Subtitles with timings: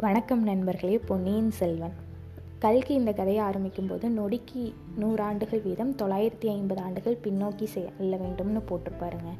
[0.00, 1.92] வணக்கம் நண்பர்களே பொன்னியின் செல்வன்.
[2.58, 9.32] கல்கி இந்த கதையை ஆரம்பிக்கும் போது நொடிக்கு நூறாண்டுகள் வீதம் தொள்ளாயிரத்தி ஐம்பது ஆண்டுகள் பின்னோக்கி செல்ல வேண்டும்னு போட்டிருப்பாருங்க.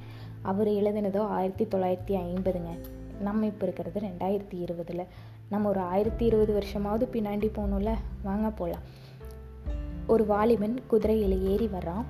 [0.42, 2.78] அவர் எழுதினதோ ஆயிரத்தி தொள்ளாயிரத்தி ஐம்பதுங்க.
[3.20, 5.06] நம்ம இப்போ இருக்கிறது ரெண்டாயிரத்தி இருபதில்.
[5.50, 7.94] நம்ம ஒரு ஆயிரத்தி இருபது வருஷமாவது பின்னாடி போகணும்ல?
[8.22, 8.82] வாங்க போகலாம்
[10.06, 12.04] ஒரு வாலிபன் குதிரையில் ஏறி வர்றான்.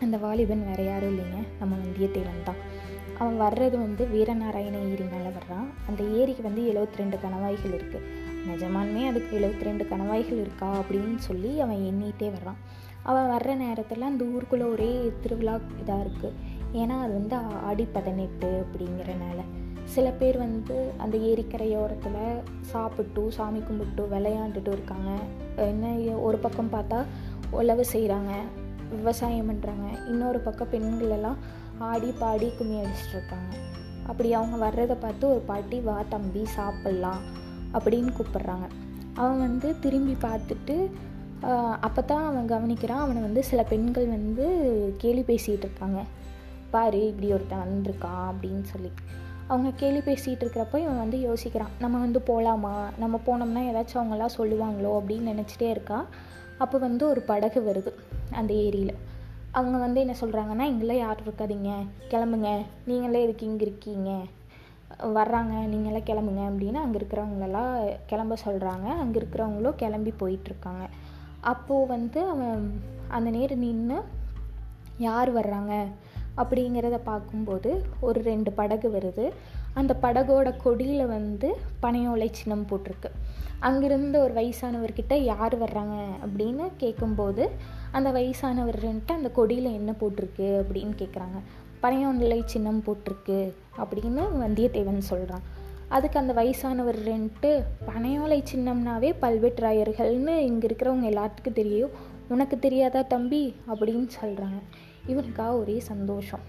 [0.00, 1.46] அந்த வாலிபன் வேற யாரும் இல்லைங்க.
[1.58, 2.88] நம்ம வந்தியத்தேவன் தான்.
[3.20, 8.06] அவன் வர்றது வந்து வீரநாராயண ஏரி மேலே வர்றான் அந்த ஏரிக்கு வந்து எழுபத்தி ரெண்டு கணவாய்கள் இருக்குது
[8.48, 12.60] நிஜமானுமே அதுக்கு எழுபத்தி ரெண்டு கணவாய்கள் இருக்கா அப்படின்னு சொல்லி அவன் எண்ணிகிட்டே வர்றான்.
[13.02, 14.90] அவன் வர்ற நேரத்தில் அந்த ஊருக்குள்ளே ஒரே
[15.22, 16.36] திருவிழா இதாக இருக்குது
[16.72, 17.36] ஏன்னா அது வந்து
[17.68, 19.40] ஆடி பதினெட்டு அப்படிங்கிறனால.
[19.94, 22.18] சில பேர் வந்து அந்த ஏரிக்கரையோரத்தில்
[22.72, 25.10] சாப்பிட்டு சாமி கும்பிட்டு விளையாண்டுட்டு இருக்காங்க.
[25.72, 25.94] என்ன
[26.26, 26.98] ஒரு பக்கம் பார்த்தா
[27.60, 28.32] உழவு செய்கிறாங்க
[28.98, 31.40] விவசாயம் பண்ணுறாங்க இன்னொரு பக்கம் பெண்கள் எல்லாம்
[31.88, 33.52] ஆடி பாடி கும்மி அடிச்சிட்டு இருக்காங்க
[34.10, 37.22] அப்படி அவங்க வர்றதை பார்த்து ஒரு பாட்டி வா தம்பி சாப்பிட்லாம்
[37.74, 38.66] அப்படின்னு கூப்பிட்றாங்க.
[39.14, 40.76] அவன் வந்து திரும்பி பார்த்துட்டு
[41.86, 44.46] அப்போ தான் அவன் கவனிக்கிறான் அவனை வந்து சில பெண்கள் வந்து
[45.02, 46.00] கேலி பேசிகிட்டு இருக்காங்க
[46.74, 48.90] பாரு இப்படி ஒருத்தன் வந்திருக்கான் அப்படின்னு சொல்லி.
[49.52, 54.90] அவங்க கேலி பேசிகிட்டு இருக்கிறப்போ இவன் வந்து யோசிக்கிறான் நம்ம வந்து போகலாமா நம்ம போனோம்னா ஏதாச்சும் அவங்களாம் சொல்லுவாங்களோ?
[55.00, 56.00] அப்படின்னு நினச்சிட்டே இருக்கா.
[56.58, 57.92] அப்போ வந்து ஒரு படகு வருது
[58.40, 58.94] அந்த ஏரியில்.
[59.52, 61.70] அவங்க வந்து என்ன சொல்கிறாங்கன்னா இங்கெல்லாம் யாரும் இருக்காதீங்க.
[62.08, 62.64] கிளம்புங்க.
[62.86, 64.10] நீங்களே இதுக்கு இங்கே இருக்கீங்க.
[65.02, 65.54] வர்றாங்க.
[65.66, 66.42] நீங்களாம் கிளம்புங்க.
[66.50, 70.84] அப்படின்னு அங்கே இருக்கிறவங்களெல்லாம் கிளம்ப சொல்கிறாங்க அங்கே இருக்கிறவங்களும் கிளம்பி போயிட்டுருக்காங்க.
[71.40, 74.00] அப்போது வந்து அவன் அந்த நேரம் நின்று
[74.98, 75.84] யார் வர்றாங்க?
[76.36, 79.30] அப்படிங்கிறத பார்க்கும்போது ஒரு ரெண்டு படகு வருது.
[79.74, 83.10] அந்த படகோட கொடியில் வந்து பனையோலை சின்னம் போட்டிருக்கு.
[83.58, 86.04] அங்கிருந்து ஒரு வயசானவர்கிட்ட யார் வர்றாங்க?
[86.26, 87.50] அப்படின்னு கேட்கும்போது
[87.92, 91.40] அந்த வயசானவர்ன்ட்டு அந்த கொடியில் என்ன போட்டிருக்கு அப்படின்னு கேட்குறாங்க
[91.82, 101.52] பனையோலை சின்னம் போட்டிருக்கு அப்படின்னு வந்தியத்தேவன் சொல்கிறான் அதுக்கு அந்த வயசானவர்ன்ட்டு பனையோலை சின்னம்னாவே பல்வெற்றாயர்கள்னு இங்கே இருக்கிறவங்க எல்லாத்துக்கும்
[101.52, 101.90] தெரியும்.
[102.28, 103.54] உனக்கு தெரியாதா தம்பி?
[103.68, 104.60] அப்படின்னு சொல்கிறாங்க
[105.06, 106.40] இவனுக்காக ஒரே சந்தோஷம்.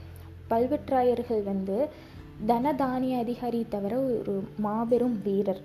[0.49, 1.89] பல்வெற்றாயர்கள் வந்து
[2.47, 5.61] தனதானிய அதிகாரி தவிர ஒரு மாபெரும் வீரர்.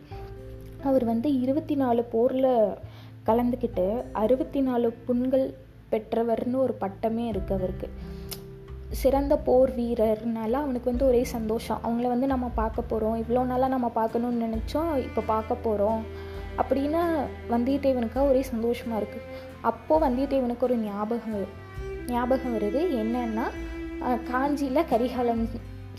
[0.84, 2.68] அவர் வந்து இருபத்தி நாலு போரில்
[3.26, 5.54] கலந்துக்கிட்டு அறுபத்தி நாலு புண்கள்
[5.92, 7.88] பெற்றவர்னு ஒரு பட்டமே இருக்குது அவருக்கு.
[9.00, 11.80] சிறந்த போர் வீரர்னால அவனுக்கு வந்து ஒரே சந்தோஷம்.
[11.84, 14.92] அவங்கள வந்து நம்ம பார்க்க போகிறோம் இவ்வளோ நாளாக நம்ம பார்க்கணுன்னு நினச்சோம்.
[15.06, 16.02] இப்போ பார்க்க போகிறோம்
[16.60, 17.00] அப்படின்னு
[17.54, 19.26] வந்தியத்தேவனுக்காக ஒரே சந்தோஷமாக இருக்குது
[19.70, 21.48] அப்போது வந்தியத்தேவனுக்கு ஒரு ஞாபகம்
[22.14, 22.82] ஞாபகம் வருது.
[23.02, 23.46] என்னன்னா
[24.30, 25.44] காஞ்சியில் கரிகாலன்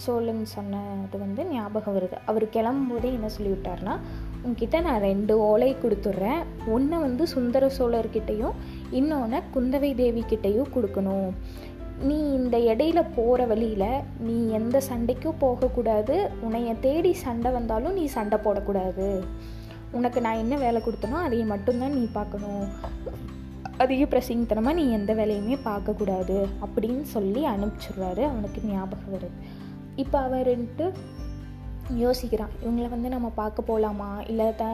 [0.04, 2.18] சோழன் சொன்னது வந்து ஞாபகம் வருது.
[2.30, 3.94] அவர் கிளம்பும்போதே என்ன சொல்லிவிட்டார்னா
[4.44, 6.42] உங்ககிட்ட நான் ரெண்டு ஓலை கொடுத்துட்றேன்.
[6.76, 8.58] ஒன்று வந்து சுந்தர சோழர்கிட்டையும்
[9.00, 11.30] இன்னொன்று குந்தவை தேவி கிட்டையும் கொடுக்கணும்.
[12.08, 16.16] நீ இந்த இடையில போகிற வழியில் நீ எந்த சண்டைக்கும் போகக்கூடாது.
[16.46, 19.08] உன்னைய தேடி சண்டை வந்தாலும் நீ சண்டை போடக்கூடாது.
[19.92, 22.66] உனக்கு நான் என்ன வேலை கொடுத்தனோ அதை மட்டும்தான் நீ பார்க்கணும்.
[23.84, 28.24] அதிக பிரசிங்கத்தனமாக நீ எந்த வேலையுமே பார்க்கக்கூடாது அப்படின்னு சொல்லி அனுப்பிச்சிடுறாரு.
[28.32, 29.38] அவனுக்கு ஞாபகம் வருது.
[30.04, 30.88] இப்போ அவருன்ட்டு
[32.04, 32.56] யோசிக்கிறான்.
[32.64, 34.66] இவங்களை வந்து நம்ம பார்க்க போகலாமா இல்லை த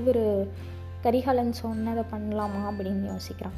[0.00, 0.22] இவர்
[1.02, 3.56] கரிகாலன் சொன்னதை பண்ணலாமா அப்படின்னு யோசிக்கிறான்.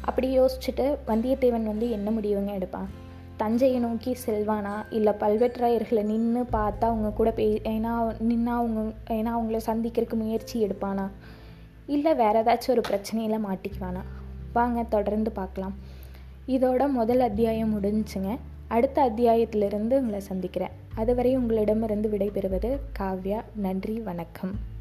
[0.00, 3.04] அப்படி யோசிச்சுட்டு வந்தியத்தேவன் வந்து என்ன முடிவுங்க எடுப்பான்
[3.36, 4.84] தஞ்சையை நோக்கி செல்வானா?
[4.90, 11.10] இல்லை பல்வேற்றாயர்களை நின்று பார்த்தா அவங்க கூட பே ஏன்னா நின்னா அவங்க ஏன்னா அவங்கள சந்திக்கிறதுக்கு முயற்சி எடுப்பானா?
[11.86, 14.00] இல்லை வேறு ஏதாச்சும் ஒரு பிரச்சனையில் மாட்டிக்குவானா?
[14.52, 15.74] வாங்க தொடர்ந்து பார்க்கலாம்.
[16.48, 18.38] இதோட முதல் அத்தியாயம் முடிஞ்சுங்க.
[18.68, 20.70] அடுத்த அத்தியாயத்திலிருந்து உங்களை சந்திக்கிறேன்.
[20.94, 23.42] அதுவரை உங்களிடமிருந்து விடைபெறுவது காவ்யா.
[23.54, 24.74] நன்றி வணக்கம்.